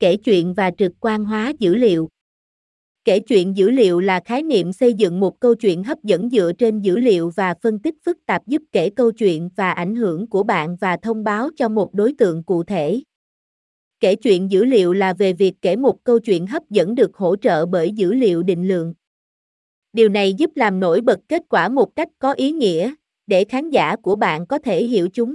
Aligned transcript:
Kể 0.00 0.16
chuyện 0.16 0.54
và 0.54 0.70
trực 0.78 0.92
quan 1.00 1.24
hóa 1.24 1.52
dữ 1.58 1.74
liệu. 1.74 2.08
Kể 3.04 3.20
chuyện 3.20 3.56
dữ 3.56 3.70
liệu 3.70 4.00
là 4.00 4.20
khái 4.24 4.42
niệm 4.42 4.72
xây 4.72 4.94
dựng 4.94 5.20
một 5.20 5.40
câu 5.40 5.54
chuyện 5.54 5.84
hấp 5.84 6.02
dẫn 6.02 6.30
dựa 6.30 6.52
trên 6.58 6.80
dữ 6.80 6.96
liệu 6.96 7.30
và 7.36 7.54
phân 7.62 7.78
tích 7.78 7.94
phức 8.04 8.18
tạp 8.26 8.46
giúp 8.46 8.62
kể 8.72 8.90
câu 8.90 9.12
chuyện 9.12 9.48
và 9.56 9.70
ảnh 9.70 9.94
hưởng 9.94 10.26
của 10.26 10.42
bạn 10.42 10.76
và 10.80 10.96
thông 10.96 11.24
báo 11.24 11.48
cho 11.56 11.68
một 11.68 11.94
đối 11.94 12.12
tượng 12.18 12.42
cụ 12.42 12.62
thể. 12.62 13.02
Kể 14.00 14.14
chuyện 14.14 14.50
dữ 14.50 14.64
liệu 14.64 14.92
là 14.92 15.14
về 15.14 15.32
việc 15.32 15.54
kể 15.62 15.76
một 15.76 16.04
câu 16.04 16.18
chuyện 16.18 16.46
hấp 16.46 16.70
dẫn 16.70 16.94
được 16.94 17.16
hỗ 17.16 17.36
trợ 17.36 17.66
bởi 17.66 17.90
dữ 17.90 18.12
liệu 18.12 18.42
định 18.42 18.68
lượng. 18.68 18.94
Điều 19.92 20.08
này 20.08 20.34
giúp 20.34 20.50
làm 20.54 20.80
nổi 20.80 21.00
bật 21.00 21.18
kết 21.28 21.42
quả 21.48 21.68
một 21.68 21.96
cách 21.96 22.08
có 22.18 22.32
ý 22.32 22.52
nghĩa, 22.52 22.94
để 23.26 23.44
khán 23.44 23.70
giả 23.70 23.96
của 23.96 24.16
bạn 24.16 24.46
có 24.46 24.58
thể 24.58 24.84
hiểu 24.84 25.08
chúng. 25.12 25.34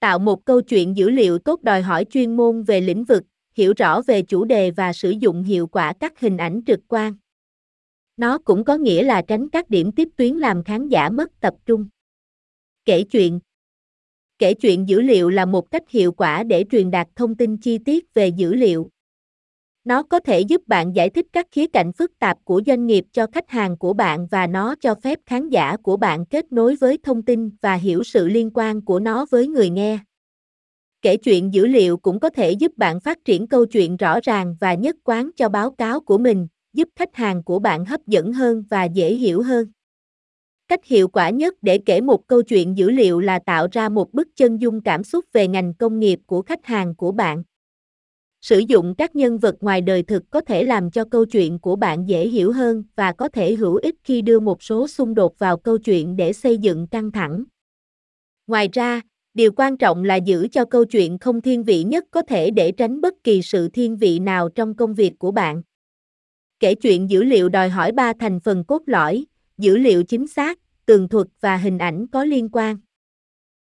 Tạo 0.00 0.18
một 0.18 0.44
câu 0.44 0.60
chuyện 0.60 0.96
dữ 0.96 1.10
liệu 1.10 1.38
tốt 1.38 1.62
đòi 1.62 1.82
hỏi 1.82 2.04
chuyên 2.10 2.36
môn 2.36 2.62
về 2.62 2.80
lĩnh 2.80 3.04
vực, 3.04 3.22
hiểu 3.54 3.72
rõ 3.76 4.02
về 4.02 4.22
chủ 4.22 4.44
đề 4.44 4.70
và 4.70 4.92
sử 4.92 5.10
dụng 5.10 5.42
hiệu 5.42 5.66
quả 5.66 5.92
các 6.00 6.20
hình 6.20 6.36
ảnh 6.36 6.60
trực 6.66 6.80
quan. 6.88 7.14
Nó 8.16 8.38
cũng 8.38 8.64
có 8.64 8.76
nghĩa 8.76 9.02
là 9.02 9.22
tránh 9.22 9.48
các 9.48 9.70
điểm 9.70 9.92
tiếp 9.92 10.08
tuyến 10.16 10.34
làm 10.34 10.64
khán 10.64 10.88
giả 10.88 11.10
mất 11.10 11.40
tập 11.40 11.54
trung. 11.66 11.88
Kể 12.84 13.02
chuyện 13.02 13.40
Kể 14.38 14.54
chuyện 14.54 14.88
dữ 14.88 15.00
liệu 15.00 15.28
là 15.30 15.46
một 15.46 15.70
cách 15.70 15.90
hiệu 15.90 16.12
quả 16.12 16.42
để 16.42 16.64
truyền 16.70 16.90
đạt 16.90 17.08
thông 17.16 17.34
tin 17.34 17.56
chi 17.56 17.78
tiết 17.78 18.14
về 18.14 18.28
dữ 18.28 18.54
liệu. 18.54 18.90
Nó 19.84 20.02
có 20.02 20.20
thể 20.20 20.40
giúp 20.40 20.68
bạn 20.68 20.96
giải 20.96 21.10
thích 21.10 21.26
các 21.32 21.46
khía 21.50 21.66
cạnh 21.66 21.92
phức 21.92 22.18
tạp 22.18 22.38
của 22.44 22.62
doanh 22.66 22.86
nghiệp 22.86 23.04
cho 23.12 23.26
khách 23.32 23.50
hàng 23.50 23.76
của 23.76 23.92
bạn 23.92 24.26
và 24.30 24.46
nó 24.46 24.74
cho 24.80 24.94
phép 24.94 25.18
khán 25.26 25.48
giả 25.48 25.76
của 25.76 25.96
bạn 25.96 26.26
kết 26.26 26.52
nối 26.52 26.76
với 26.76 26.98
thông 27.02 27.22
tin 27.22 27.50
và 27.60 27.74
hiểu 27.74 28.04
sự 28.04 28.28
liên 28.28 28.50
quan 28.54 28.84
của 28.84 29.00
nó 29.00 29.26
với 29.30 29.48
người 29.48 29.70
nghe. 29.70 29.98
Kể 31.02 31.16
chuyện 31.16 31.54
dữ 31.54 31.66
liệu 31.66 31.96
cũng 31.96 32.20
có 32.20 32.30
thể 32.30 32.50
giúp 32.50 32.72
bạn 32.76 33.00
phát 33.00 33.24
triển 33.24 33.46
câu 33.46 33.66
chuyện 33.66 33.96
rõ 33.96 34.18
ràng 34.22 34.56
và 34.60 34.74
nhất 34.74 34.96
quán 35.04 35.30
cho 35.36 35.48
báo 35.48 35.70
cáo 35.70 36.00
của 36.00 36.18
mình, 36.18 36.48
giúp 36.72 36.88
khách 36.96 37.14
hàng 37.16 37.42
của 37.44 37.58
bạn 37.58 37.84
hấp 37.84 38.06
dẫn 38.06 38.32
hơn 38.32 38.64
và 38.70 38.84
dễ 38.84 39.14
hiểu 39.14 39.42
hơn. 39.42 39.66
Cách 40.68 40.84
hiệu 40.84 41.08
quả 41.08 41.30
nhất 41.30 41.54
để 41.62 41.78
kể 41.78 42.00
một 42.00 42.26
câu 42.26 42.42
chuyện 42.42 42.76
dữ 42.76 42.90
liệu 42.90 43.20
là 43.20 43.38
tạo 43.38 43.68
ra 43.72 43.88
một 43.88 44.12
bức 44.12 44.28
chân 44.36 44.56
dung 44.56 44.80
cảm 44.80 45.04
xúc 45.04 45.24
về 45.32 45.48
ngành 45.48 45.74
công 45.74 45.98
nghiệp 45.98 46.18
của 46.26 46.42
khách 46.42 46.66
hàng 46.66 46.94
của 46.94 47.12
bạn. 47.12 47.42
Sử 48.40 48.58
dụng 48.58 48.94
các 48.98 49.16
nhân 49.16 49.38
vật 49.38 49.54
ngoài 49.60 49.80
đời 49.80 50.02
thực 50.02 50.22
có 50.30 50.40
thể 50.40 50.64
làm 50.64 50.90
cho 50.90 51.04
câu 51.04 51.24
chuyện 51.24 51.58
của 51.58 51.76
bạn 51.76 52.08
dễ 52.08 52.28
hiểu 52.28 52.52
hơn 52.52 52.84
và 52.96 53.12
có 53.12 53.28
thể 53.28 53.54
hữu 53.54 53.74
ích 53.74 53.94
khi 54.04 54.22
đưa 54.22 54.40
một 54.40 54.62
số 54.62 54.88
xung 54.88 55.14
đột 55.14 55.38
vào 55.38 55.56
câu 55.56 55.78
chuyện 55.78 56.16
để 56.16 56.32
xây 56.32 56.58
dựng 56.58 56.86
căng 56.86 57.12
thẳng. 57.12 57.44
Ngoài 58.46 58.68
ra, 58.72 59.00
điều 59.34 59.52
quan 59.56 59.76
trọng 59.76 60.04
là 60.04 60.16
giữ 60.16 60.48
cho 60.52 60.64
câu 60.64 60.84
chuyện 60.84 61.18
không 61.18 61.40
thiên 61.40 61.64
vị 61.64 61.82
nhất 61.82 62.04
có 62.10 62.22
thể 62.22 62.50
để 62.50 62.72
tránh 62.72 63.00
bất 63.00 63.14
kỳ 63.24 63.42
sự 63.42 63.68
thiên 63.68 63.96
vị 63.96 64.18
nào 64.18 64.48
trong 64.48 64.74
công 64.74 64.94
việc 64.94 65.18
của 65.18 65.30
bạn. 65.30 65.62
Kể 66.60 66.74
chuyện 66.74 67.10
dữ 67.10 67.22
liệu 67.22 67.48
đòi 67.48 67.68
hỏi 67.68 67.92
ba 67.92 68.12
thành 68.20 68.40
phần 68.40 68.64
cốt 68.64 68.82
lõi, 68.86 69.24
dữ 69.58 69.76
liệu 69.76 70.02
chính 70.02 70.26
xác, 70.26 70.58
tường 70.86 71.08
thuật 71.08 71.26
và 71.40 71.56
hình 71.56 71.78
ảnh 71.78 72.06
có 72.06 72.24
liên 72.24 72.48
quan. 72.52 72.76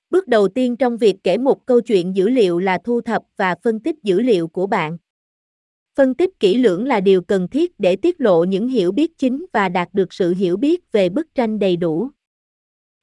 Bước 0.10 0.28
đầu 0.28 0.48
tiên 0.48 0.78
trong 0.78 0.98
việc 0.98 1.16
kể 1.24 1.38
một 1.38 1.66
câu 1.66 1.82
chuyện 1.82 2.16
dữ 2.16 2.30
liệu 2.30 2.60
là 2.60 2.78
thu 2.84 3.02
thập 3.02 3.22
và 3.38 3.56
phân 3.64 3.80
tích 3.80 3.96
dữ 4.04 4.20
liệu 4.22 4.48
của 4.48 4.68
bạn. 4.68 4.98
Phân 5.96 6.14
tích 6.14 6.40
kỹ 6.40 6.58
lưỡng 6.58 6.86
là 6.86 7.00
điều 7.00 7.22
cần 7.22 7.48
thiết 7.48 7.80
để 7.80 7.96
tiết 7.96 8.22
lộ 8.22 8.44
những 8.44 8.68
hiểu 8.68 8.92
biết 8.92 9.18
chính 9.18 9.46
và 9.54 9.70
đạt 9.70 9.90
được 9.94 10.14
sự 10.14 10.34
hiểu 10.34 10.58
biết 10.58 10.92
về 10.92 11.10
bức 11.10 11.36
tranh 11.36 11.60
đầy 11.60 11.78
đủ. 11.78 12.10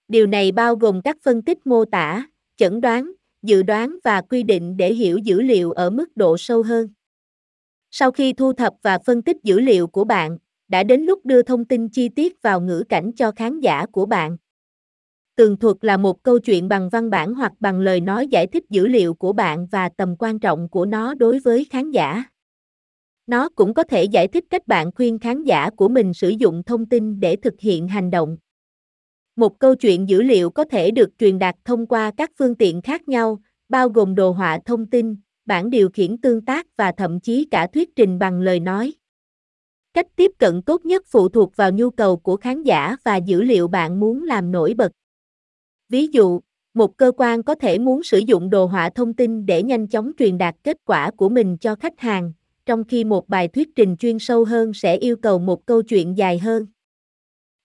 Điều 0.08 0.26
này 0.26 0.52
bao 0.52 0.76
gồm 0.76 1.00
các 1.02 1.16
phân 1.22 1.42
tích 1.42 1.66
mô 1.66 1.84
tả, 1.84 2.28
chẩn 2.58 2.80
đoán, 2.80 3.12
dự 3.42 3.62
đoán 3.62 3.96
và 4.04 4.20
quy 4.20 4.42
định 4.42 4.76
để 4.76 4.94
hiểu 4.94 5.18
dữ 5.18 5.40
liệu 5.42 5.72
ở 5.72 5.90
mức 5.90 6.16
độ 6.16 6.36
sâu 6.38 6.62
hơn. 6.62 6.88
Sau 7.90 8.10
khi 8.10 8.32
thu 8.32 8.52
thập 8.52 8.74
và 8.82 8.98
phân 9.06 9.22
tích 9.22 9.36
dữ 9.42 9.60
liệu 9.60 9.86
của 9.86 10.04
bạn, 10.04 10.38
đã 10.68 10.82
đến 10.82 11.00
lúc 11.00 11.26
đưa 11.26 11.42
thông 11.42 11.64
tin 11.64 11.88
chi 11.88 12.08
tiết 12.08 12.42
vào 12.42 12.60
ngữ 12.60 12.84
cảnh 12.88 13.12
cho 13.16 13.32
khán 13.36 13.60
giả 13.60 13.86
của 13.86 14.06
bạn. 14.06 14.36
Tường 15.36 15.56
thuật 15.56 15.76
là 15.80 15.96
một 15.96 16.22
câu 16.22 16.38
chuyện 16.38 16.68
bằng 16.68 16.88
văn 16.88 17.10
bản 17.10 17.34
hoặc 17.34 17.52
bằng 17.60 17.80
lời 17.80 18.00
nói 18.00 18.28
giải 18.28 18.46
thích 18.46 18.64
dữ 18.70 18.86
liệu 18.86 19.14
của 19.14 19.32
bạn 19.32 19.66
và 19.66 19.88
tầm 19.88 20.16
quan 20.18 20.38
trọng 20.38 20.68
của 20.68 20.86
nó 20.86 21.14
đối 21.14 21.38
với 21.38 21.66
khán 21.70 21.90
giả. 21.90 22.24
Nó 23.26 23.48
cũng 23.48 23.74
có 23.74 23.82
thể 23.82 24.04
giải 24.04 24.28
thích 24.28 24.44
cách 24.50 24.66
bạn 24.66 24.92
khuyên 24.92 25.18
khán 25.18 25.44
giả 25.44 25.70
của 25.70 25.88
mình 25.88 26.14
sử 26.14 26.28
dụng 26.28 26.62
thông 26.62 26.86
tin 26.86 27.20
để 27.20 27.36
thực 27.36 27.54
hiện 27.60 27.88
hành 27.88 28.10
động. 28.10 28.36
Một 29.38 29.58
câu 29.58 29.74
chuyện 29.74 30.08
dữ 30.08 30.22
liệu 30.22 30.50
có 30.50 30.64
thể 30.64 30.90
được 30.90 31.10
truyền 31.18 31.38
đạt 31.38 31.56
thông 31.64 31.86
qua 31.86 32.10
các 32.16 32.30
phương 32.38 32.54
tiện 32.54 32.82
khác 32.82 33.08
nhau, 33.08 33.38
bao 33.68 33.88
gồm 33.88 34.14
đồ 34.14 34.30
họa 34.30 34.58
thông 34.64 34.86
tin, 34.86 35.16
bản 35.46 35.70
điều 35.70 35.88
khiển 35.88 36.18
tương 36.18 36.44
tác 36.44 36.66
và 36.76 36.92
thậm 36.92 37.20
chí 37.20 37.44
cả 37.50 37.66
thuyết 37.66 37.96
trình 37.96 38.18
bằng 38.18 38.40
lời 38.40 38.60
nói. 38.60 38.92
Cách 39.94 40.06
tiếp 40.16 40.30
cận 40.38 40.62
tốt 40.62 40.84
nhất 40.84 41.02
phụ 41.06 41.28
thuộc 41.28 41.56
vào 41.56 41.70
nhu 41.70 41.90
cầu 41.90 42.16
của 42.16 42.36
khán 42.36 42.62
giả 42.62 42.96
và 43.04 43.16
dữ 43.16 43.42
liệu 43.42 43.68
bạn 43.68 44.00
muốn 44.00 44.22
làm 44.22 44.52
nổi 44.52 44.74
bật. 44.74 44.92
Ví 45.88 46.06
dụ, 46.06 46.40
một 46.74 46.96
cơ 46.96 47.12
quan 47.16 47.42
có 47.42 47.54
thể 47.54 47.78
muốn 47.78 48.02
sử 48.02 48.18
dụng 48.18 48.50
đồ 48.50 48.66
họa 48.66 48.90
thông 48.90 49.14
tin 49.14 49.46
để 49.46 49.62
nhanh 49.62 49.86
chóng 49.86 50.12
truyền 50.18 50.38
đạt 50.38 50.56
kết 50.64 50.76
quả 50.84 51.10
của 51.10 51.28
mình 51.28 51.56
cho 51.58 51.74
khách 51.74 52.00
hàng, 52.00 52.32
trong 52.66 52.84
khi 52.84 53.04
một 53.04 53.28
bài 53.28 53.48
thuyết 53.48 53.68
trình 53.76 53.96
chuyên 53.96 54.18
sâu 54.18 54.44
hơn 54.44 54.72
sẽ 54.74 54.96
yêu 54.96 55.16
cầu 55.16 55.38
một 55.38 55.66
câu 55.66 55.82
chuyện 55.82 56.16
dài 56.16 56.38
hơn. 56.38 56.66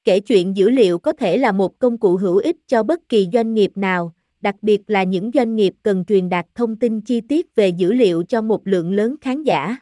Kể 0.03 0.19
chuyện 0.19 0.57
dữ 0.57 0.69
liệu 0.69 0.99
có 0.99 1.13
thể 1.13 1.37
là 1.37 1.51
một 1.51 1.79
công 1.79 1.97
cụ 1.97 2.17
hữu 2.17 2.37
ích 2.37 2.57
cho 2.67 2.83
bất 2.83 3.09
kỳ 3.09 3.27
doanh 3.33 3.53
nghiệp 3.53 3.71
nào, 3.75 4.13
đặc 4.41 4.55
biệt 4.61 4.81
là 4.87 5.03
những 5.03 5.31
doanh 5.33 5.55
nghiệp 5.55 5.73
cần 5.83 6.05
truyền 6.05 6.29
đạt 6.29 6.45
thông 6.55 6.75
tin 6.75 7.01
chi 7.01 7.21
tiết 7.21 7.55
về 7.55 7.69
dữ 7.69 7.93
liệu 7.93 8.23
cho 8.23 8.41
một 8.41 8.67
lượng 8.67 8.93
lớn 8.93 9.15
khán 9.21 9.43
giả. 9.43 9.77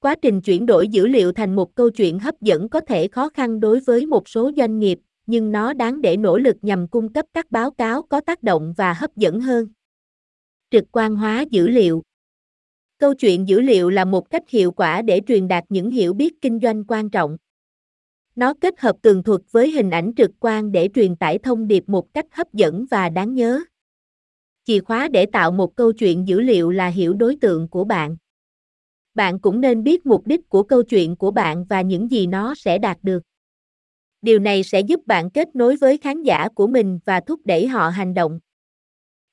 Quá 0.00 0.14
trình 0.22 0.40
chuyển 0.40 0.66
đổi 0.66 0.88
dữ 0.88 1.06
liệu 1.06 1.32
thành 1.32 1.56
một 1.56 1.74
câu 1.74 1.90
chuyện 1.90 2.18
hấp 2.18 2.40
dẫn 2.40 2.68
có 2.68 2.80
thể 2.80 3.08
khó 3.08 3.28
khăn 3.28 3.60
đối 3.60 3.80
với 3.80 4.06
một 4.06 4.28
số 4.28 4.50
doanh 4.56 4.78
nghiệp, 4.78 4.98
nhưng 5.26 5.52
nó 5.52 5.72
đáng 5.72 6.00
để 6.02 6.16
nỗ 6.16 6.38
lực 6.38 6.56
nhằm 6.62 6.88
cung 6.88 7.12
cấp 7.12 7.26
các 7.32 7.50
báo 7.50 7.70
cáo 7.70 8.02
có 8.02 8.20
tác 8.20 8.42
động 8.42 8.74
và 8.76 8.92
hấp 8.92 9.16
dẫn 9.16 9.40
hơn. 9.40 9.68
Trực 10.70 10.84
quan 10.92 11.16
hóa 11.16 11.44
dữ 11.50 11.68
liệu 11.68 12.02
Câu 12.98 13.14
chuyện 13.14 13.48
dữ 13.48 13.60
liệu 13.60 13.90
là 13.90 14.04
một 14.04 14.30
cách 14.30 14.48
hiệu 14.48 14.72
quả 14.72 15.02
để 15.02 15.20
truyền 15.26 15.48
đạt 15.48 15.64
những 15.68 15.90
hiểu 15.90 16.14
biết 16.14 16.40
kinh 16.40 16.60
doanh 16.62 16.84
quan 16.88 17.10
trọng. 17.10 17.36
Nó 18.36 18.54
kết 18.60 18.80
hợp 18.80 18.96
tường 19.02 19.22
thuật 19.22 19.40
với 19.50 19.70
hình 19.70 19.90
ảnh 19.90 20.12
trực 20.16 20.30
quan 20.40 20.72
để 20.72 20.88
truyền 20.94 21.16
tải 21.16 21.38
thông 21.38 21.68
điệp 21.68 21.84
một 21.86 22.14
cách 22.14 22.26
hấp 22.30 22.52
dẫn 22.52 22.86
và 22.90 23.08
đáng 23.08 23.34
nhớ. 23.34 23.60
Chìa 24.64 24.80
khóa 24.80 25.08
để 25.08 25.26
tạo 25.26 25.50
một 25.50 25.76
câu 25.76 25.92
chuyện 25.92 26.28
dữ 26.28 26.40
liệu 26.40 26.70
là 26.70 26.86
hiểu 26.86 27.14
đối 27.14 27.36
tượng 27.36 27.68
của 27.68 27.84
bạn. 27.84 28.16
Bạn 29.14 29.38
cũng 29.38 29.60
nên 29.60 29.82
biết 29.82 30.06
mục 30.06 30.26
đích 30.26 30.48
của 30.48 30.62
câu 30.62 30.82
chuyện 30.82 31.16
của 31.16 31.30
bạn 31.30 31.64
và 31.64 31.80
những 31.80 32.10
gì 32.10 32.26
nó 32.26 32.54
sẽ 32.54 32.78
đạt 32.78 32.98
được. 33.02 33.22
Điều 34.22 34.38
này 34.38 34.62
sẽ 34.62 34.80
giúp 34.80 35.00
bạn 35.06 35.30
kết 35.30 35.56
nối 35.56 35.76
với 35.76 35.98
khán 35.98 36.22
giả 36.22 36.48
của 36.48 36.66
mình 36.66 36.98
và 37.04 37.20
thúc 37.20 37.40
đẩy 37.44 37.66
họ 37.66 37.88
hành 37.88 38.14
động. 38.14 38.40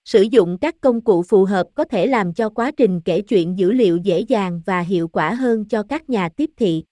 Sử 0.06 0.22
dụng 0.22 0.58
các 0.62 0.76
công 0.82 1.02
cụ 1.02 1.24
phù 1.24 1.46
hợp 1.46 1.68
có 1.76 1.84
thể 1.84 2.08
làm 2.08 2.34
cho 2.34 2.50
quá 2.50 2.72
trình 2.72 3.02
kể 3.06 3.22
chuyện 3.22 3.58
dữ 3.58 3.72
liệu 3.72 3.98
dễ 3.98 4.20
dàng 4.20 4.62
và 4.66 4.80
hiệu 4.80 5.08
quả 5.08 5.34
hơn 5.34 5.66
cho 5.66 5.84
các 5.84 6.10
nhà 6.10 6.30
tiếp 6.30 6.50
thị. 6.58 6.84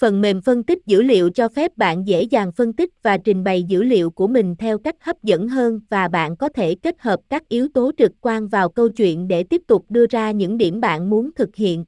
Phần 0.00 0.20
mềm 0.20 0.40
phân 0.40 0.62
tích 0.62 0.86
dữ 0.86 1.02
liệu 1.02 1.30
cho 1.30 1.48
phép 1.48 1.76
bạn 1.76 2.06
dễ 2.06 2.22
dàng 2.22 2.52
phân 2.52 2.72
tích 2.72 2.90
và 3.02 3.18
trình 3.18 3.44
bày 3.44 3.62
dữ 3.62 3.82
liệu 3.82 4.10
của 4.10 4.26
mình 4.26 4.56
theo 4.56 4.78
cách 4.78 4.96
hấp 5.00 5.22
dẫn 5.22 5.48
hơn 5.48 5.80
và 5.88 6.08
bạn 6.08 6.36
có 6.36 6.48
thể 6.48 6.74
kết 6.74 7.00
hợp 7.00 7.20
các 7.28 7.48
yếu 7.48 7.68
tố 7.74 7.90
trực 7.98 8.12
quan 8.20 8.48
vào 8.48 8.68
câu 8.68 8.88
chuyện 8.88 9.28
để 9.28 9.42
tiếp 9.42 9.62
tục 9.66 9.84
đưa 9.88 10.06
ra 10.10 10.30
những 10.30 10.58
điểm 10.58 10.80
bạn 10.80 11.10
muốn 11.10 11.30
thực 11.36 11.56
hiện. 11.56 11.84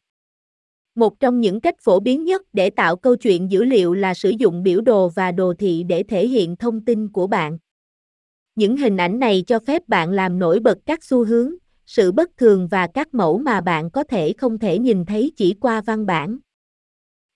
Một 0.94 1.20
trong 1.20 1.40
những 1.40 1.60
cách 1.60 1.74
phổ 1.80 2.00
biến 2.00 2.24
nhất 2.24 2.42
để 2.52 2.70
tạo 2.70 2.96
câu 2.96 3.16
chuyện 3.16 3.50
dữ 3.50 3.64
liệu 3.64 3.94
là 3.94 4.14
sử 4.14 4.30
dụng 4.30 4.62
biểu 4.62 4.80
đồ 4.80 5.08
và 5.08 5.32
đồ 5.32 5.54
thị 5.54 5.82
để 5.88 6.02
thể 6.02 6.26
hiện 6.28 6.56
thông 6.56 6.84
tin 6.84 7.08
của 7.08 7.26
bạn. 7.26 7.58
Những 8.54 8.76
hình 8.76 8.96
ảnh 8.96 9.18
này 9.18 9.44
cho 9.46 9.58
phép 9.58 9.88
bạn 9.88 10.10
làm 10.10 10.38
nổi 10.38 10.60
bật 10.60 10.78
các 10.86 11.04
xu 11.04 11.24
hướng, 11.24 11.54
sự 11.86 12.12
bất 12.12 12.30
thường 12.36 12.68
và 12.70 12.86
các 12.86 13.14
mẫu 13.14 13.38
mà 13.38 13.60
bạn 13.60 13.90
có 13.90 14.04
thể 14.04 14.32
không 14.38 14.58
thể 14.58 14.78
nhìn 14.78 15.04
thấy 15.04 15.32
chỉ 15.36 15.54
qua 15.60 15.80
văn 15.80 16.06
bản. 16.06 16.38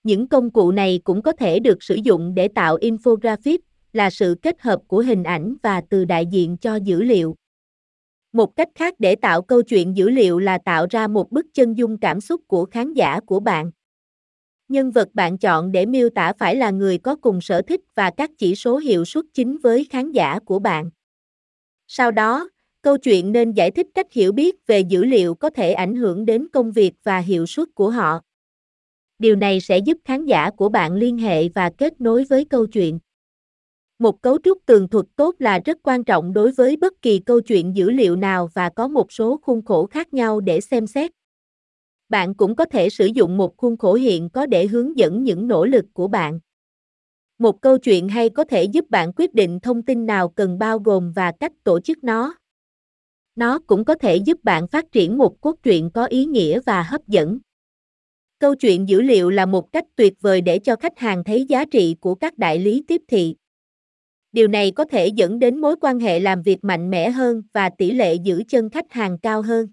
Những 0.03 0.27
công 0.27 0.51
cụ 0.51 0.71
này 0.71 0.99
cũng 1.03 1.21
có 1.21 1.31
thể 1.31 1.59
được 1.59 1.83
sử 1.83 1.95
dụng 1.95 2.35
để 2.35 2.47
tạo 2.47 2.77
infographic, 2.77 3.57
là 3.93 4.09
sự 4.09 4.35
kết 4.41 4.61
hợp 4.61 4.79
của 4.87 5.01
hình 5.01 5.23
ảnh 5.23 5.55
và 5.63 5.81
từ 5.89 6.05
đại 6.05 6.25
diện 6.25 6.57
cho 6.57 6.75
dữ 6.75 7.01
liệu. 7.01 7.35
Một 8.33 8.55
cách 8.55 8.69
khác 8.75 8.93
để 8.99 9.15
tạo 9.15 9.41
câu 9.41 9.61
chuyện 9.61 9.97
dữ 9.97 10.09
liệu 10.09 10.39
là 10.39 10.57
tạo 10.65 10.87
ra 10.89 11.07
một 11.07 11.31
bức 11.31 11.45
chân 11.53 11.77
dung 11.77 11.97
cảm 11.97 12.21
xúc 12.21 12.41
của 12.47 12.65
khán 12.65 12.93
giả 12.93 13.19
của 13.19 13.39
bạn. 13.39 13.71
Nhân 14.67 14.91
vật 14.91 15.09
bạn 15.13 15.37
chọn 15.37 15.71
để 15.71 15.85
miêu 15.85 16.09
tả 16.09 16.33
phải 16.39 16.55
là 16.55 16.71
người 16.71 16.97
có 16.97 17.15
cùng 17.15 17.41
sở 17.41 17.61
thích 17.61 17.81
và 17.95 18.11
các 18.17 18.31
chỉ 18.37 18.55
số 18.55 18.77
hiệu 18.77 19.05
suất 19.05 19.25
chính 19.33 19.57
với 19.57 19.87
khán 19.89 20.11
giả 20.11 20.39
của 20.45 20.59
bạn. 20.59 20.89
Sau 21.87 22.11
đó, 22.11 22.49
câu 22.81 22.97
chuyện 22.97 23.31
nên 23.31 23.51
giải 23.51 23.71
thích 23.71 23.87
cách 23.93 24.13
hiểu 24.13 24.31
biết 24.31 24.67
về 24.67 24.79
dữ 24.79 25.03
liệu 25.03 25.35
có 25.35 25.49
thể 25.49 25.73
ảnh 25.73 25.95
hưởng 25.95 26.25
đến 26.25 26.47
công 26.53 26.71
việc 26.71 26.93
và 27.03 27.19
hiệu 27.19 27.45
suất 27.45 27.67
của 27.75 27.89
họ. 27.89 28.21
Điều 29.23 29.35
này 29.35 29.59
sẽ 29.59 29.77
giúp 29.77 29.97
khán 30.05 30.25
giả 30.25 30.49
của 30.51 30.69
bạn 30.69 30.93
liên 30.93 31.17
hệ 31.17 31.49
và 31.49 31.69
kết 31.77 32.01
nối 32.01 32.23
với 32.29 32.45
câu 32.45 32.65
chuyện. 32.65 32.99
Một 33.99 34.21
cấu 34.21 34.37
trúc 34.43 34.57
tường 34.65 34.87
thuật 34.87 35.05
tốt 35.15 35.35
là 35.39 35.59
rất 35.65 35.77
quan 35.83 36.03
trọng 36.03 36.33
đối 36.33 36.51
với 36.51 36.77
bất 36.77 37.01
kỳ 37.01 37.19
câu 37.19 37.41
chuyện 37.41 37.75
dữ 37.75 37.89
liệu 37.89 38.15
nào 38.15 38.49
và 38.53 38.69
có 38.69 38.87
một 38.87 39.11
số 39.11 39.39
khuôn 39.43 39.65
khổ 39.65 39.85
khác 39.85 40.13
nhau 40.13 40.39
để 40.39 40.61
xem 40.61 40.87
xét. 40.87 41.11
Bạn 42.09 42.35
cũng 42.35 42.55
có 42.55 42.65
thể 42.65 42.89
sử 42.89 43.05
dụng 43.05 43.37
một 43.37 43.57
khuôn 43.57 43.77
khổ 43.77 43.93
hiện 43.93 44.29
có 44.29 44.45
để 44.45 44.67
hướng 44.67 44.97
dẫn 44.97 45.23
những 45.23 45.47
nỗ 45.47 45.65
lực 45.65 45.85
của 45.93 46.07
bạn. 46.07 46.39
Một 47.37 47.61
câu 47.61 47.77
chuyện 47.77 48.09
hay 48.09 48.29
có 48.29 48.43
thể 48.43 48.63
giúp 48.63 48.89
bạn 48.89 49.11
quyết 49.15 49.33
định 49.33 49.59
thông 49.59 49.81
tin 49.81 50.05
nào 50.05 50.29
cần 50.29 50.59
bao 50.59 50.79
gồm 50.79 51.11
và 51.11 51.31
cách 51.39 51.51
tổ 51.63 51.79
chức 51.79 52.03
nó. 52.03 52.35
Nó 53.35 53.59
cũng 53.67 53.85
có 53.85 53.95
thể 53.95 54.15
giúp 54.15 54.43
bạn 54.43 54.67
phát 54.67 54.91
triển 54.91 55.17
một 55.17 55.41
cốt 55.41 55.55
truyện 55.63 55.89
có 55.93 56.05
ý 56.05 56.25
nghĩa 56.25 56.59
và 56.65 56.83
hấp 56.83 57.07
dẫn. 57.07 57.39
Câu 58.43 58.55
chuyện 58.55 58.89
dữ 58.89 59.01
liệu 59.01 59.29
là 59.29 59.45
một 59.45 59.71
cách 59.71 59.85
tuyệt 59.95 60.13
vời 60.21 60.41
để 60.41 60.59
cho 60.59 60.75
khách 60.75 60.99
hàng 60.99 61.23
thấy 61.23 61.45
giá 61.45 61.65
trị 61.65 61.95
của 62.01 62.15
các 62.15 62.37
đại 62.37 62.59
lý 62.59 62.83
tiếp 62.87 63.01
thị. 63.07 63.35
Điều 64.31 64.47
này 64.47 64.71
có 64.71 64.85
thể 64.85 65.07
dẫn 65.07 65.39
đến 65.39 65.61
mối 65.61 65.75
quan 65.81 65.99
hệ 65.99 66.19
làm 66.19 66.41
việc 66.41 66.63
mạnh 66.63 66.89
mẽ 66.89 67.09
hơn 67.09 67.43
và 67.53 67.69
tỷ 67.77 67.91
lệ 67.91 68.13
giữ 68.13 68.43
chân 68.47 68.69
khách 68.69 68.91
hàng 68.91 69.17
cao 69.17 69.41
hơn. 69.41 69.67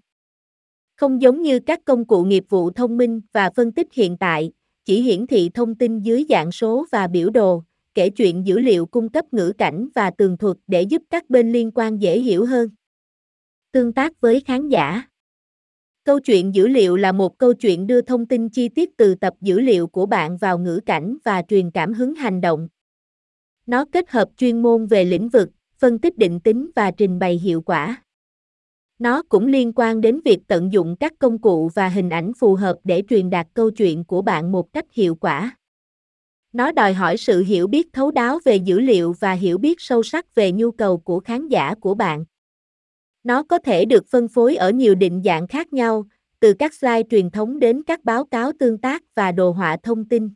Không 0.95 1.21
giống 1.21 1.41
như 1.41 1.59
các 1.59 1.79
công 1.85 2.05
cụ 2.05 2.23
nghiệp 2.23 2.43
vụ 2.49 2.71
thông 2.71 2.97
minh 2.97 3.21
và 3.33 3.49
phân 3.55 3.71
tích 3.71 3.87
hiện 3.93 4.17
tại, 4.17 4.51
chỉ 4.85 5.01
hiển 5.01 5.27
thị 5.27 5.49
thông 5.53 5.75
tin 5.75 5.99
dưới 5.99 6.25
dạng 6.29 6.51
số 6.51 6.85
và 6.91 7.07
biểu 7.07 7.29
đồ, 7.29 7.63
kể 7.93 8.09
chuyện 8.09 8.47
dữ 8.47 8.59
liệu 8.59 8.85
cung 8.85 9.09
cấp 9.09 9.25
ngữ 9.31 9.53
cảnh 9.57 9.87
và 9.95 10.11
tường 10.11 10.37
thuật 10.37 10.57
để 10.67 10.81
giúp 10.81 11.01
các 11.09 11.29
bên 11.29 11.51
liên 11.51 11.71
quan 11.75 12.01
dễ 12.01 12.19
hiểu 12.19 12.45
hơn. 12.45 12.69
Tương 13.71 13.93
tác 13.93 14.21
với 14.21 14.41
khán 14.45 14.69
giả 14.69 15.03
Câu 16.03 16.19
chuyện 16.19 16.55
dữ 16.55 16.67
liệu 16.67 16.95
là 16.95 17.11
một 17.11 17.37
câu 17.37 17.53
chuyện 17.53 17.87
đưa 17.87 18.01
thông 18.01 18.25
tin 18.25 18.49
chi 18.49 18.69
tiết 18.69 18.97
từ 18.97 19.15
tập 19.15 19.33
dữ 19.41 19.59
liệu 19.59 19.87
của 19.87 20.05
bạn 20.05 20.37
vào 20.37 20.59
ngữ 20.59 20.79
cảnh 20.85 21.17
và 21.23 21.41
truyền 21.41 21.71
cảm 21.71 21.93
hứng 21.93 22.15
hành 22.15 22.41
động. 22.41 22.67
Nó 23.65 23.85
kết 23.91 24.09
hợp 24.09 24.29
chuyên 24.37 24.61
môn 24.61 24.85
về 24.85 25.05
lĩnh 25.05 25.29
vực, 25.29 25.49
phân 25.77 25.99
tích 25.99 26.17
định 26.17 26.39
tính 26.39 26.71
và 26.75 26.91
trình 26.91 27.19
bày 27.19 27.37
hiệu 27.43 27.61
quả. 27.61 28.03
Nó 28.99 29.21
cũng 29.29 29.47
liên 29.47 29.73
quan 29.75 30.01
đến 30.01 30.19
việc 30.25 30.39
tận 30.47 30.73
dụng 30.73 30.95
các 30.99 31.13
công 31.19 31.39
cụ 31.39 31.69
và 31.75 31.89
hình 31.89 32.09
ảnh 32.09 32.31
phù 32.39 32.55
hợp 32.55 32.75
để 32.83 33.03
truyền 33.09 33.29
đạt 33.29 33.47
câu 33.53 33.71
chuyện 33.71 34.03
của 34.03 34.21
bạn 34.21 34.51
một 34.51 34.73
cách 34.73 34.85
hiệu 34.93 35.15
quả. 35.15 35.57
Nó 36.53 36.71
đòi 36.71 36.93
hỏi 36.93 37.17
sự 37.17 37.43
hiểu 37.43 37.67
biết 37.67 37.93
thấu 37.93 38.11
đáo 38.11 38.39
về 38.45 38.55
dữ 38.55 38.79
liệu 38.79 39.15
và 39.19 39.31
hiểu 39.33 39.57
biết 39.57 39.81
sâu 39.81 40.03
sắc 40.03 40.35
về 40.35 40.51
nhu 40.51 40.71
cầu 40.71 40.97
của 40.97 41.19
khán 41.19 41.47
giả 41.47 41.75
của 41.75 41.93
bạn. 41.93 42.25
Nó 43.23 43.43
có 43.43 43.59
thể 43.59 43.85
được 43.85 44.07
phân 44.07 44.27
phối 44.27 44.55
ở 44.55 44.69
nhiều 44.69 44.95
định 44.95 45.21
dạng 45.25 45.47
khác 45.47 45.73
nhau, 45.73 46.05
từ 46.39 46.53
các 46.53 46.73
slide 46.73 47.03
truyền 47.09 47.29
thống 47.29 47.59
đến 47.59 47.83
các 47.83 48.03
báo 48.03 48.25
cáo 48.25 48.51
tương 48.59 48.77
tác 48.77 49.03
và 49.15 49.31
đồ 49.31 49.51
họa 49.51 49.77
thông 49.83 50.07
tin. 50.07 50.29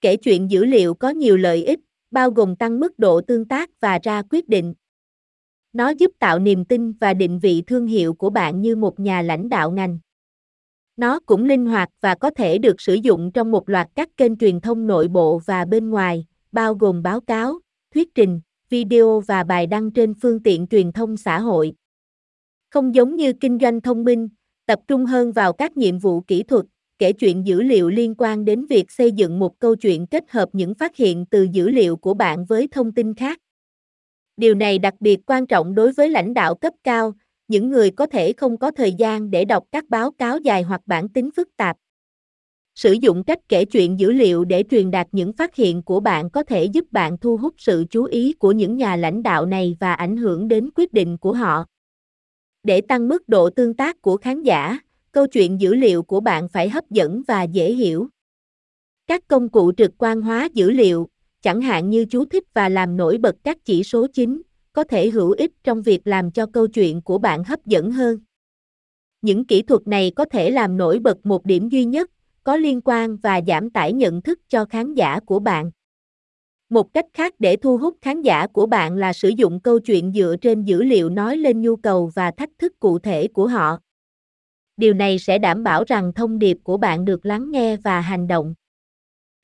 Kể 0.00 0.16
chuyện 0.16 0.50
dữ 0.50 0.64
liệu 0.64 0.94
có 0.94 1.10
nhiều 1.10 1.36
lợi 1.36 1.64
ích, 1.64 1.80
bao 2.10 2.30
gồm 2.30 2.56
tăng 2.56 2.80
mức 2.80 2.98
độ 2.98 3.20
tương 3.20 3.44
tác 3.44 3.70
và 3.80 3.98
ra 4.02 4.22
quyết 4.30 4.48
định. 4.48 4.74
Nó 5.72 5.88
giúp 5.88 6.10
tạo 6.18 6.38
niềm 6.38 6.64
tin 6.64 6.92
và 6.92 7.14
định 7.14 7.38
vị 7.38 7.62
thương 7.66 7.86
hiệu 7.86 8.14
của 8.14 8.30
bạn 8.30 8.60
như 8.60 8.76
một 8.76 9.00
nhà 9.00 9.22
lãnh 9.22 9.48
đạo 9.48 9.70
ngành. 9.70 9.98
Nó 10.96 11.20
cũng 11.20 11.44
linh 11.44 11.66
hoạt 11.66 11.88
và 12.00 12.14
có 12.14 12.30
thể 12.30 12.58
được 12.58 12.80
sử 12.80 12.94
dụng 12.94 13.32
trong 13.32 13.50
một 13.50 13.68
loạt 13.68 13.88
các 13.94 14.08
kênh 14.16 14.36
truyền 14.36 14.60
thông 14.60 14.86
nội 14.86 15.08
bộ 15.08 15.40
và 15.46 15.64
bên 15.64 15.90
ngoài, 15.90 16.26
bao 16.52 16.74
gồm 16.74 17.02
báo 17.02 17.20
cáo, 17.20 17.58
thuyết 17.94 18.14
trình, 18.14 18.40
video 18.70 19.20
và 19.20 19.44
bài 19.44 19.66
đăng 19.66 19.90
trên 19.90 20.14
phương 20.14 20.42
tiện 20.42 20.66
truyền 20.66 20.92
thông 20.92 21.16
xã 21.16 21.40
hội. 21.40 21.72
Không 22.70 22.94
giống 22.94 23.16
như 23.16 23.32
kinh 23.32 23.58
doanh 23.58 23.80
thông 23.80 24.04
minh, 24.04 24.28
tập 24.66 24.78
trung 24.88 25.06
hơn 25.06 25.32
vào 25.32 25.52
các 25.52 25.76
nhiệm 25.76 25.98
vụ 25.98 26.20
kỹ 26.20 26.42
thuật, 26.42 26.66
kể 26.98 27.12
chuyện 27.12 27.46
dữ 27.46 27.62
liệu 27.62 27.88
liên 27.88 28.14
quan 28.18 28.44
đến 28.44 28.66
việc 28.66 28.90
xây 28.90 29.12
dựng 29.12 29.38
một 29.38 29.58
câu 29.58 29.76
chuyện 29.76 30.06
kết 30.06 30.30
hợp 30.30 30.48
những 30.52 30.74
phát 30.74 30.96
hiện 30.96 31.26
từ 31.26 31.46
dữ 31.52 31.68
liệu 31.68 31.96
của 31.96 32.14
bạn 32.14 32.44
với 32.44 32.68
thông 32.70 32.92
tin 32.92 33.14
khác. 33.14 33.38
Điều 34.36 34.54
này 34.54 34.78
đặc 34.78 34.94
biệt 35.00 35.20
quan 35.26 35.46
trọng 35.46 35.74
đối 35.74 35.92
với 35.92 36.08
lãnh 36.08 36.34
đạo 36.34 36.54
cấp 36.54 36.72
cao, 36.84 37.14
những 37.48 37.70
người 37.70 37.90
có 37.90 38.06
thể 38.06 38.32
không 38.32 38.58
có 38.58 38.70
thời 38.70 38.92
gian 38.92 39.30
để 39.30 39.44
đọc 39.44 39.64
các 39.72 39.84
báo 39.88 40.10
cáo 40.10 40.38
dài 40.38 40.62
hoặc 40.62 40.80
bản 40.86 41.08
tính 41.08 41.30
phức 41.36 41.48
tạp. 41.56 41.76
Sử 42.80 42.92
dụng 42.92 43.24
cách 43.24 43.38
kể 43.48 43.64
chuyện 43.64 44.00
dữ 44.00 44.12
liệu 44.12 44.44
để 44.44 44.64
truyền 44.70 44.90
đạt 44.90 45.08
những 45.12 45.32
phát 45.32 45.54
hiện 45.54 45.82
của 45.82 46.00
bạn 46.00 46.30
có 46.30 46.42
thể 46.42 46.64
giúp 46.64 46.84
bạn 46.92 47.18
thu 47.18 47.36
hút 47.36 47.54
sự 47.58 47.84
chú 47.90 48.04
ý 48.04 48.32
của 48.32 48.52
những 48.52 48.76
nhà 48.76 48.96
lãnh 48.96 49.22
đạo 49.22 49.46
này 49.46 49.76
và 49.80 49.94
ảnh 49.94 50.16
hưởng 50.16 50.48
đến 50.48 50.70
quyết 50.74 50.92
định 50.92 51.18
của 51.18 51.32
họ. 51.32 51.64
Để 52.62 52.80
tăng 52.80 53.08
mức 53.08 53.28
độ 53.28 53.50
tương 53.50 53.74
tác 53.74 54.02
của 54.02 54.16
khán 54.16 54.42
giả, 54.42 54.78
câu 55.12 55.26
chuyện 55.26 55.60
dữ 55.60 55.74
liệu 55.74 56.02
của 56.02 56.20
bạn 56.20 56.48
phải 56.48 56.68
hấp 56.68 56.90
dẫn 56.90 57.22
và 57.28 57.42
dễ 57.42 57.72
hiểu. 57.72 58.08
Các 59.06 59.28
công 59.28 59.48
cụ 59.48 59.72
trực 59.76 59.90
quan 59.98 60.22
hóa 60.22 60.48
dữ 60.54 60.70
liệu, 60.70 61.08
chẳng 61.42 61.60
hạn 61.60 61.90
như 61.90 62.04
chú 62.04 62.24
thích 62.24 62.44
và 62.54 62.68
làm 62.68 62.96
nổi 62.96 63.18
bật 63.18 63.36
các 63.44 63.64
chỉ 63.64 63.82
số 63.82 64.06
chính, 64.12 64.42
có 64.72 64.84
thể 64.84 65.10
hữu 65.10 65.30
ích 65.30 65.52
trong 65.64 65.82
việc 65.82 66.06
làm 66.06 66.30
cho 66.30 66.46
câu 66.46 66.66
chuyện 66.66 67.02
của 67.02 67.18
bạn 67.18 67.44
hấp 67.44 67.66
dẫn 67.66 67.90
hơn. 67.90 68.18
Những 69.22 69.44
kỹ 69.44 69.62
thuật 69.62 69.88
này 69.88 70.12
có 70.16 70.24
thể 70.24 70.50
làm 70.50 70.76
nổi 70.76 70.98
bật 70.98 71.26
một 71.26 71.44
điểm 71.44 71.68
duy 71.68 71.84
nhất, 71.84 72.10
có 72.44 72.56
liên 72.56 72.80
quan 72.84 73.16
và 73.16 73.40
giảm 73.46 73.70
tải 73.70 73.92
nhận 73.92 74.22
thức 74.22 74.40
cho 74.48 74.64
khán 74.64 74.94
giả 74.94 75.20
của 75.20 75.38
bạn. 75.38 75.70
Một 76.68 76.94
cách 76.94 77.06
khác 77.12 77.34
để 77.38 77.56
thu 77.56 77.78
hút 77.78 77.96
khán 78.00 78.22
giả 78.22 78.46
của 78.46 78.66
bạn 78.66 78.96
là 78.96 79.12
sử 79.12 79.28
dụng 79.28 79.60
câu 79.60 79.78
chuyện 79.78 80.12
dựa 80.12 80.36
trên 80.40 80.64
dữ 80.64 80.82
liệu 80.82 81.08
nói 81.08 81.36
lên 81.36 81.60
nhu 81.62 81.76
cầu 81.76 82.10
và 82.14 82.30
thách 82.30 82.50
thức 82.58 82.80
cụ 82.80 82.98
thể 82.98 83.28
của 83.28 83.46
họ. 83.46 83.78
Điều 84.76 84.94
này 84.94 85.18
sẽ 85.18 85.38
đảm 85.38 85.62
bảo 85.62 85.84
rằng 85.86 86.12
thông 86.12 86.38
điệp 86.38 86.58
của 86.62 86.76
bạn 86.76 87.04
được 87.04 87.26
lắng 87.26 87.50
nghe 87.50 87.76
và 87.76 88.00
hành 88.00 88.26
động. 88.26 88.54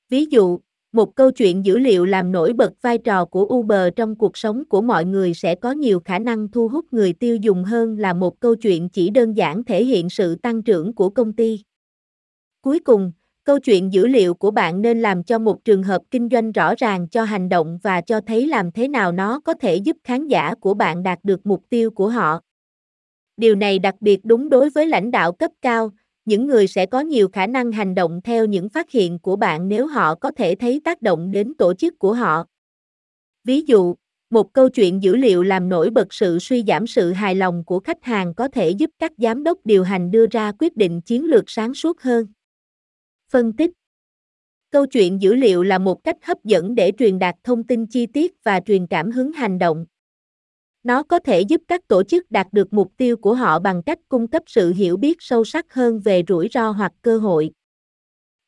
Ví 0.08 0.26
dụ, 0.30 0.58
một 0.92 1.14
câu 1.14 1.30
chuyện 1.30 1.66
dữ 1.66 1.78
liệu 1.78 2.04
làm 2.04 2.32
nổi 2.32 2.52
bật 2.52 2.72
vai 2.82 2.98
trò 2.98 3.24
của 3.24 3.44
Uber 3.44 3.88
trong 3.96 4.16
cuộc 4.16 4.36
sống 4.36 4.64
của 4.68 4.82
mọi 4.82 5.04
người 5.04 5.34
sẽ 5.34 5.54
có 5.54 5.70
nhiều 5.70 6.00
khả 6.04 6.18
năng 6.18 6.50
thu 6.50 6.68
hút 6.68 6.92
người 6.92 7.12
tiêu 7.12 7.36
dùng 7.36 7.64
hơn 7.64 7.98
là 7.98 8.12
một 8.12 8.40
câu 8.40 8.54
chuyện 8.54 8.88
chỉ 8.88 9.10
đơn 9.10 9.32
giản 9.36 9.64
thể 9.64 9.84
hiện 9.84 10.10
sự 10.10 10.36
tăng 10.36 10.62
trưởng 10.62 10.94
của 10.94 11.10
công 11.10 11.32
ty. 11.32 11.62
Cuối 12.62 12.78
cùng, 12.80 13.12
câu 13.44 13.58
chuyện 13.58 13.92
dữ 13.92 14.06
liệu 14.06 14.34
của 14.34 14.50
bạn 14.50 14.82
nên 14.82 15.02
làm 15.02 15.24
cho 15.24 15.38
một 15.38 15.64
trường 15.64 15.82
hợp 15.82 16.02
kinh 16.10 16.28
doanh 16.32 16.52
rõ 16.52 16.74
ràng 16.74 17.08
cho 17.08 17.24
hành 17.24 17.48
động 17.48 17.78
và 17.82 18.00
cho 18.00 18.20
thấy 18.20 18.46
làm 18.46 18.72
thế 18.72 18.88
nào 18.88 19.12
nó 19.12 19.40
có 19.40 19.54
thể 19.54 19.76
giúp 19.76 19.96
khán 20.04 20.28
giả 20.28 20.54
của 20.60 20.74
bạn 20.74 21.02
đạt 21.02 21.18
được 21.22 21.46
mục 21.46 21.62
tiêu 21.70 21.90
của 21.90 22.08
họ. 22.08 22.40
Điều 23.36 23.54
này 23.54 23.78
đặc 23.78 23.94
biệt 24.00 24.20
đúng 24.24 24.48
đối 24.48 24.70
với 24.70 24.86
lãnh 24.86 25.10
đạo 25.10 25.32
cấp 25.32 25.50
cao, 25.62 25.90
những 26.24 26.46
người 26.46 26.66
sẽ 26.66 26.86
có 26.86 27.00
nhiều 27.00 27.28
khả 27.28 27.46
năng 27.46 27.72
hành 27.72 27.94
động 27.94 28.20
theo 28.24 28.44
những 28.44 28.68
phát 28.68 28.90
hiện 28.90 29.18
của 29.18 29.36
bạn 29.36 29.68
nếu 29.68 29.86
họ 29.86 30.14
có 30.14 30.30
thể 30.30 30.54
thấy 30.54 30.80
tác 30.84 31.02
động 31.02 31.30
đến 31.32 31.54
tổ 31.54 31.74
chức 31.74 31.98
của 31.98 32.12
họ. 32.12 32.44
Ví 33.44 33.60
dụ, 33.60 33.94
một 34.30 34.52
câu 34.52 34.68
chuyện 34.68 35.02
dữ 35.02 35.16
liệu 35.16 35.42
làm 35.42 35.68
nổi 35.68 35.90
bật 35.90 36.14
sự 36.14 36.38
suy 36.38 36.64
giảm 36.66 36.86
sự 36.86 37.12
hài 37.12 37.34
lòng 37.34 37.64
của 37.64 37.80
khách 37.80 38.04
hàng 38.04 38.34
có 38.34 38.48
thể 38.48 38.70
giúp 38.70 38.90
các 38.98 39.12
giám 39.18 39.44
đốc 39.44 39.58
điều 39.64 39.84
hành 39.84 40.10
đưa 40.10 40.26
ra 40.26 40.52
quyết 40.58 40.76
định 40.76 41.00
chiến 41.00 41.24
lược 41.24 41.44
sáng 41.46 41.74
suốt 41.74 42.00
hơn. 42.00 42.26
Phân 43.32 43.52
tích 43.52 43.70
Câu 44.70 44.86
chuyện 44.86 45.22
dữ 45.22 45.34
liệu 45.34 45.62
là 45.62 45.78
một 45.78 46.04
cách 46.04 46.16
hấp 46.22 46.44
dẫn 46.44 46.74
để 46.74 46.92
truyền 46.98 47.18
đạt 47.18 47.34
thông 47.44 47.64
tin 47.64 47.86
chi 47.86 48.06
tiết 48.06 48.34
và 48.44 48.60
truyền 48.60 48.86
cảm 48.86 49.10
hứng 49.10 49.32
hành 49.32 49.58
động. 49.58 49.86
Nó 50.82 51.02
có 51.02 51.18
thể 51.18 51.40
giúp 51.40 51.62
các 51.68 51.88
tổ 51.88 52.02
chức 52.02 52.30
đạt 52.30 52.46
được 52.52 52.72
mục 52.72 52.92
tiêu 52.96 53.16
của 53.16 53.34
họ 53.34 53.58
bằng 53.58 53.82
cách 53.82 53.98
cung 54.08 54.28
cấp 54.28 54.42
sự 54.46 54.72
hiểu 54.72 54.96
biết 54.96 55.16
sâu 55.20 55.44
sắc 55.44 55.74
hơn 55.74 56.00
về 56.00 56.22
rủi 56.28 56.48
ro 56.52 56.70
hoặc 56.70 56.92
cơ 57.02 57.18
hội. 57.18 57.50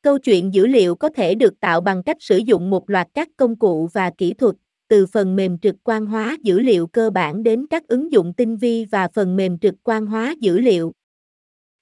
Câu 0.01 0.19
chuyện 0.19 0.53
dữ 0.53 0.67
liệu 0.67 0.95
có 0.95 1.09
thể 1.09 1.35
được 1.35 1.59
tạo 1.59 1.81
bằng 1.81 2.03
cách 2.03 2.17
sử 2.19 2.37
dụng 2.37 2.69
một 2.69 2.89
loạt 2.89 3.07
các 3.13 3.29
công 3.37 3.55
cụ 3.55 3.89
và 3.93 4.11
kỹ 4.17 4.33
thuật, 4.33 4.55
từ 4.87 5.05
phần 5.05 5.35
mềm 5.35 5.57
trực 5.57 5.75
quan 5.83 6.05
hóa 6.05 6.37
dữ 6.43 6.59
liệu 6.59 6.87
cơ 6.87 7.09
bản 7.09 7.43
đến 7.43 7.65
các 7.69 7.87
ứng 7.87 8.11
dụng 8.11 8.33
tinh 8.33 8.57
vi 8.57 8.85
và 8.85 9.07
phần 9.13 9.35
mềm 9.35 9.59
trực 9.59 9.75
quan 9.83 10.05
hóa 10.05 10.35
dữ 10.39 10.59
liệu. 10.59 10.91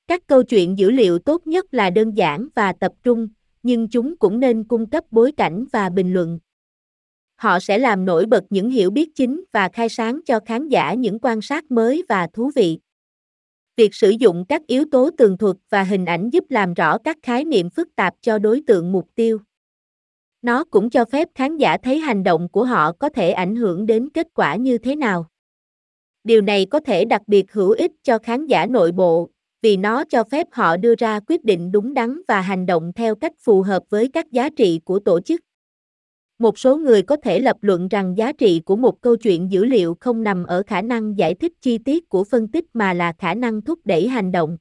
Các 0.07 0.27
câu 0.27 0.43
chuyện 0.43 0.77
dữ 0.77 0.91
liệu 0.91 1.19
tốt 1.19 1.47
nhất 1.47 1.73
là 1.73 1.89
đơn 1.89 2.11
giản 2.11 2.47
và 2.55 2.73
tập 2.73 2.91
trung, 3.03 3.27
nhưng 3.63 3.87
chúng 3.89 4.17
cũng 4.17 4.39
nên 4.39 4.63
cung 4.63 4.89
cấp 4.89 5.03
bối 5.11 5.31
cảnh 5.31 5.65
và 5.71 5.89
bình 5.89 6.13
luận. 6.13 6.39
Họ 7.35 7.59
sẽ 7.59 7.77
làm 7.77 8.05
nổi 8.05 8.25
bật 8.25 8.43
những 8.49 8.69
hiểu 8.69 8.91
biết 8.91 9.15
chính 9.15 9.43
và 9.51 9.69
khai 9.69 9.89
sáng 9.89 10.19
cho 10.25 10.39
khán 10.45 10.69
giả 10.69 10.93
những 10.93 11.19
quan 11.21 11.41
sát 11.41 11.71
mới 11.71 12.03
và 12.09 12.27
thú 12.33 12.51
vị. 12.55 12.79
Việc 13.75 13.95
sử 13.95 14.09
dụng 14.09 14.45
các 14.49 14.67
yếu 14.67 14.85
tố 14.91 15.09
tường 15.17 15.37
thuật 15.37 15.55
và 15.69 15.83
hình 15.83 16.05
ảnh 16.05 16.29
giúp 16.29 16.43
làm 16.49 16.73
rõ 16.73 16.97
các 16.97 17.17
khái 17.23 17.45
niệm 17.45 17.69
phức 17.69 17.95
tạp 17.95 18.13
cho 18.21 18.39
đối 18.39 18.61
tượng 18.67 18.91
mục 18.91 19.09
tiêu. 19.15 19.37
Nó 20.41 20.63
cũng 20.63 20.89
cho 20.89 21.05
phép 21.05 21.27
khán 21.35 21.57
giả 21.57 21.77
thấy 21.83 21.99
hành 21.99 22.23
động 22.23 22.49
của 22.49 22.63
họ 22.63 22.91
có 22.91 23.09
thể 23.09 23.31
ảnh 23.31 23.55
hưởng 23.55 23.85
đến 23.85 24.09
kết 24.09 24.27
quả 24.33 24.55
như 24.55 24.77
thế 24.77 24.95
nào. 24.95 25.25
Điều 26.23 26.41
này 26.41 26.65
có 26.65 26.79
thể 26.79 27.05
đặc 27.05 27.21
biệt 27.27 27.51
hữu 27.51 27.71
ích 27.71 27.91
cho 28.03 28.17
khán 28.19 28.45
giả 28.45 28.65
nội 28.65 28.91
bộ, 28.91 29.29
vì 29.61 29.77
nó 29.77 30.03
cho 30.03 30.23
phép 30.23 30.47
họ 30.51 30.77
đưa 30.77 30.95
ra 30.95 31.19
quyết 31.27 31.43
định 31.43 31.71
đúng 31.71 31.93
đắn 31.93 32.21
và 32.27 32.41
hành 32.41 32.65
động 32.65 32.91
theo 32.95 33.15
cách 33.15 33.33
phù 33.39 33.61
hợp 33.61 33.83
với 33.89 34.09
các 34.13 34.31
giá 34.31 34.49
trị 34.49 34.79
của 34.85 34.99
tổ 34.99 35.21
chức. 35.21 35.41
Một 36.39 36.59
số 36.59 36.77
người 36.77 37.01
có 37.01 37.17
thể 37.23 37.39
lập 37.39 37.57
luận 37.61 37.87
rằng 37.87 38.17
giá 38.17 38.31
trị 38.33 38.61
của 38.65 38.75
một 38.75 39.01
câu 39.01 39.15
chuyện 39.15 39.51
dữ 39.51 39.65
liệu 39.65 39.95
không 39.99 40.23
nằm 40.23 40.43
ở 40.43 40.63
khả 40.67 40.81
năng 40.81 41.17
giải 41.17 41.33
thích 41.33 41.53
chi 41.61 41.77
tiết 41.77 42.09
của 42.09 42.23
phân 42.23 42.47
tích 42.47 42.65
mà 42.73 42.93
là 42.93 43.13
khả 43.17 43.33
năng 43.33 43.61
thúc 43.61 43.79
đẩy 43.85 44.07
hành 44.07 44.31
động. 44.31 44.57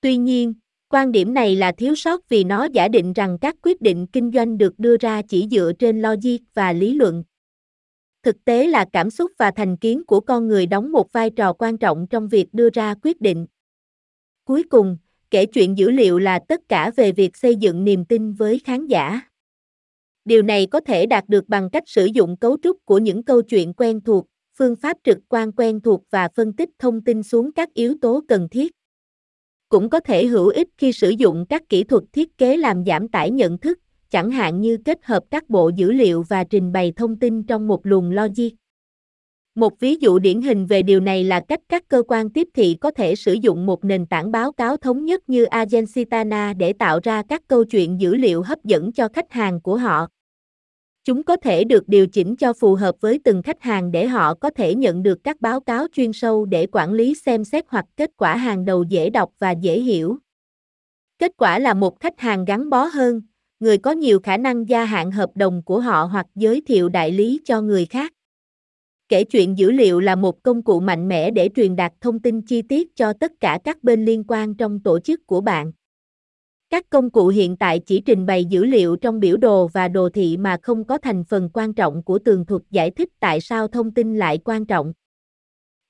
Tuy 0.00 0.16
nhiên, 0.16 0.54
quan 0.88 1.12
điểm 1.12 1.34
này 1.34 1.56
là 1.56 1.72
thiếu 1.72 1.94
sót 1.94 2.28
vì 2.28 2.44
nó 2.44 2.64
giả 2.64 2.88
định 2.88 3.12
rằng 3.12 3.38
các 3.40 3.56
quyết 3.62 3.80
định 3.80 4.06
kinh 4.06 4.30
doanh 4.34 4.58
được 4.58 4.78
đưa 4.78 4.96
ra 4.96 5.22
chỉ 5.22 5.48
dựa 5.50 5.72
trên 5.78 6.02
logic 6.02 6.38
và 6.54 6.72
lý 6.72 6.94
luận. 6.94 7.24
Thực 8.22 8.44
tế 8.44 8.66
là 8.66 8.84
cảm 8.92 9.10
xúc 9.10 9.32
và 9.38 9.50
thành 9.50 9.76
kiến 9.76 10.04
của 10.06 10.20
con 10.20 10.48
người 10.48 10.66
đóng 10.66 10.92
một 10.92 11.12
vai 11.12 11.30
trò 11.30 11.52
quan 11.52 11.78
trọng 11.78 12.06
trong 12.10 12.28
việc 12.28 12.54
đưa 12.54 12.70
ra 12.70 12.94
quyết 13.02 13.20
định. 13.20 13.46
Cuối 14.44 14.62
cùng, 14.70 14.96
Kể 15.32 15.46
chuyện 15.46 15.78
dữ 15.78 15.90
liệu 15.90 16.18
là 16.18 16.38
tất 16.48 16.60
cả 16.68 16.90
về 16.96 17.12
việc 17.12 17.36
xây 17.36 17.56
dựng 17.56 17.84
niềm 17.84 18.04
tin 18.04 18.32
với 18.32 18.58
khán 18.58 18.86
giả. 18.86 19.20
Điều 20.24 20.42
này 20.42 20.66
có 20.66 20.80
thể 20.80 21.06
đạt 21.06 21.28
được 21.28 21.48
bằng 21.48 21.70
cách 21.70 21.82
sử 21.86 22.04
dụng 22.04 22.36
cấu 22.36 22.56
trúc 22.62 22.76
của 22.84 22.98
những 22.98 23.22
câu 23.22 23.42
chuyện 23.42 23.72
quen 23.74 24.00
thuộc, 24.00 24.26
phương 24.58 24.76
pháp 24.76 24.96
trực 25.04 25.18
quan 25.28 25.52
quen 25.52 25.80
thuộc 25.80 26.02
và 26.10 26.28
phân 26.34 26.52
tích 26.52 26.68
thông 26.78 27.04
tin 27.04 27.22
xuống 27.22 27.52
các 27.52 27.74
yếu 27.74 27.94
tố 28.00 28.22
cần 28.28 28.48
thiết. 28.48 28.72
Cũng 29.68 29.90
có 29.90 30.00
thể 30.00 30.26
hữu 30.26 30.48
ích 30.48 30.68
khi 30.78 30.92
sử 30.92 31.10
dụng 31.10 31.46
các 31.48 31.62
kỹ 31.68 31.84
thuật 31.84 32.02
thiết 32.12 32.38
kế 32.38 32.56
làm 32.56 32.84
giảm 32.86 33.08
tải 33.08 33.30
nhận 33.30 33.58
thức, 33.58 33.78
chẳng 34.10 34.30
hạn 34.30 34.60
như 34.60 34.78
kết 34.84 34.98
hợp 35.04 35.22
các 35.30 35.48
bộ 35.48 35.70
dữ 35.76 35.92
liệu 35.92 36.22
và 36.22 36.44
trình 36.44 36.72
bày 36.72 36.92
thông 36.96 37.18
tin 37.18 37.42
trong 37.42 37.68
một 37.68 37.86
luồng 37.86 38.10
logic. 38.10 38.61
Một 39.54 39.80
ví 39.80 39.96
dụ 40.00 40.18
điển 40.18 40.42
hình 40.42 40.66
về 40.66 40.82
điều 40.82 41.00
này 41.00 41.24
là 41.24 41.40
cách 41.48 41.60
các 41.68 41.88
cơ 41.88 42.02
quan 42.08 42.30
tiếp 42.30 42.48
thị 42.54 42.76
có 42.80 42.90
thể 42.90 43.14
sử 43.14 43.32
dụng 43.32 43.66
một 43.66 43.84
nền 43.84 44.06
tảng 44.06 44.32
báo 44.32 44.52
cáo 44.52 44.76
thống 44.76 45.04
nhất 45.04 45.28
như 45.28 45.44
Agentitana 45.44 46.52
để 46.52 46.72
tạo 46.72 47.00
ra 47.02 47.22
các 47.28 47.42
câu 47.48 47.64
chuyện 47.64 48.00
dữ 48.00 48.14
liệu 48.14 48.42
hấp 48.42 48.64
dẫn 48.64 48.92
cho 48.92 49.08
khách 49.08 49.32
hàng 49.32 49.60
của 49.60 49.76
họ. 49.76 50.06
Chúng 51.04 51.22
có 51.22 51.36
thể 51.36 51.64
được 51.64 51.88
điều 51.88 52.06
chỉnh 52.06 52.36
cho 52.36 52.52
phù 52.52 52.74
hợp 52.74 52.94
với 53.00 53.20
từng 53.24 53.42
khách 53.42 53.62
hàng 53.62 53.92
để 53.92 54.06
họ 54.06 54.34
có 54.34 54.50
thể 54.50 54.74
nhận 54.74 55.02
được 55.02 55.24
các 55.24 55.40
báo 55.40 55.60
cáo 55.60 55.86
chuyên 55.92 56.12
sâu 56.12 56.44
để 56.44 56.66
quản 56.72 56.92
lý 56.92 57.14
xem 57.14 57.44
xét 57.44 57.64
hoặc 57.68 57.84
kết 57.96 58.10
quả 58.16 58.36
hàng 58.36 58.64
đầu 58.64 58.82
dễ 58.82 59.10
đọc 59.10 59.30
và 59.38 59.50
dễ 59.50 59.80
hiểu. 59.80 60.18
Kết 61.18 61.32
quả 61.36 61.58
là 61.58 61.74
một 61.74 62.00
khách 62.00 62.20
hàng 62.20 62.44
gắn 62.44 62.70
bó 62.70 62.84
hơn, 62.84 63.22
người 63.60 63.78
có 63.78 63.90
nhiều 63.90 64.20
khả 64.20 64.36
năng 64.36 64.68
gia 64.68 64.84
hạn 64.84 65.10
hợp 65.10 65.30
đồng 65.34 65.62
của 65.62 65.80
họ 65.80 66.04
hoặc 66.04 66.26
giới 66.34 66.62
thiệu 66.66 66.88
đại 66.88 67.12
lý 67.12 67.40
cho 67.44 67.60
người 67.60 67.86
khác. 67.86 68.12
Kể 69.12 69.24
chuyện 69.24 69.58
dữ 69.58 69.70
liệu 69.70 70.00
là 70.00 70.16
một 70.16 70.42
công 70.42 70.62
cụ 70.62 70.80
mạnh 70.80 71.08
mẽ 71.08 71.30
để 71.30 71.48
truyền 71.56 71.76
đạt 71.76 71.92
thông 72.00 72.18
tin 72.18 72.42
chi 72.42 72.62
tiết 72.62 72.96
cho 72.96 73.12
tất 73.12 73.32
cả 73.40 73.58
các 73.64 73.82
bên 73.82 74.04
liên 74.04 74.24
quan 74.28 74.54
trong 74.54 74.80
tổ 74.80 74.98
chức 75.00 75.26
của 75.26 75.40
bạn. 75.40 75.72
Các 76.70 76.90
công 76.90 77.10
cụ 77.10 77.28
hiện 77.28 77.56
tại 77.56 77.78
chỉ 77.78 78.00
trình 78.00 78.26
bày 78.26 78.44
dữ 78.44 78.64
liệu 78.64 78.96
trong 78.96 79.20
biểu 79.20 79.36
đồ 79.36 79.66
và 79.66 79.88
đồ 79.88 80.08
thị 80.08 80.36
mà 80.36 80.56
không 80.62 80.84
có 80.84 80.98
thành 80.98 81.24
phần 81.24 81.48
quan 81.52 81.74
trọng 81.74 82.02
của 82.02 82.18
tường 82.18 82.46
thuật 82.46 82.62
giải 82.70 82.90
thích 82.90 83.08
tại 83.20 83.40
sao 83.40 83.68
thông 83.68 83.90
tin 83.94 84.16
lại 84.16 84.38
quan 84.44 84.66
trọng. 84.66 84.92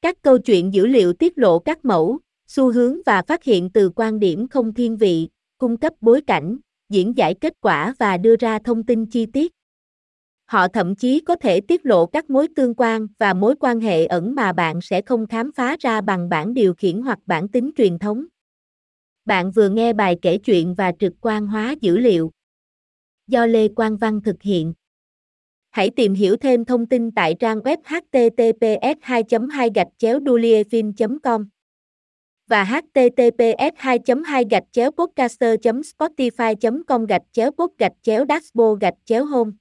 Các 0.01 0.23
câu 0.23 0.39
chuyện 0.39 0.75
dữ 0.75 0.87
liệu 0.87 1.13
tiết 1.13 1.39
lộ 1.39 1.59
các 1.59 1.85
mẫu, 1.85 2.19
xu 2.47 2.73
hướng 2.73 2.97
và 3.07 3.23
phát 3.23 3.45
hiện 3.45 3.71
từ 3.71 3.91
quan 3.97 4.19
điểm 4.19 4.49
không 4.49 4.75
thiên 4.75 4.97
vị, 4.97 5.29
cung 5.59 5.77
cấp 5.77 5.93
bối 6.01 6.21
cảnh, 6.21 6.57
diễn 6.89 7.17
giải 7.17 7.35
kết 7.35 7.53
quả 7.61 7.95
và 7.99 8.17
đưa 8.17 8.37
ra 8.37 8.59
thông 8.59 8.87
tin 8.87 9.07
chi 9.07 9.27
tiết. 9.27 9.53
Họ 10.53 10.69
thậm 10.69 10.95
chí 10.95 11.21
có 11.21 11.37
thể 11.37 11.61
tiết 11.61 11.87
lộ 11.87 12.07
các 12.07 12.31
mối 12.31 12.49
tương 12.57 12.75
quan 12.75 13.07
và 13.19 13.35
mối 13.35 13.55
quan 13.61 13.81
hệ 13.81 14.07
ẩn 14.07 14.35
mà 14.35 14.53
bạn 14.53 14.81
sẽ 14.81 15.03
không 15.03 15.27
khám 15.27 15.53
phá 15.53 15.77
ra 15.81 16.01
bằng 16.01 16.29
bản 16.29 16.55
điều 16.55 16.75
khiển 16.75 17.03
hoặc 17.03 17.19
bản 17.27 17.49
tính 17.49 17.71
truyền 17.77 17.99
thống. 17.99 18.25
Bạn 19.25 19.51
vừa 19.51 19.69
nghe 19.69 19.93
bài 19.93 20.17
kể 20.23 20.39
chuyện 20.39 20.75
và 20.75 20.93
trực 20.99 21.13
quan 21.21 21.47
hóa 21.47 21.75
dữ 21.81 21.99
liệu. 21.99 22.31
Do 23.27 23.47
Lê 23.47 23.69
Quang 23.69 23.97
Văn 23.97 24.21
thực 24.23 24.43
hiện. 24.43 24.75
Hãy 25.71 25.91
tìm 25.91 26.15
hiểu 26.15 26.37
thêm 26.37 26.65
thông 26.65 26.87
tin 26.87 27.11
tại 27.11 27.35
trang 27.41 27.59
web 27.59 27.77
https 27.85 28.99
2 29.03 29.23
2 29.53 29.71
gạch 29.75 29.89
chéo 29.99 30.21
com 31.23 31.49
và 32.47 32.65
https 32.65 33.75
2 33.77 33.99
2 34.27 34.45
gạch 34.51 34.65
chéo 34.73 34.91
podcaster 34.91 35.61
spotify 35.67 36.83
com 36.87 37.07
gạch 37.07 37.23
chéo 37.33 37.51
pod 37.51 37.71
gạch 37.79 37.95
chéo 38.03 38.25
dashboard 38.29 38.81
gạch 38.81 38.97
chéo 39.05 39.25
home 39.25 39.53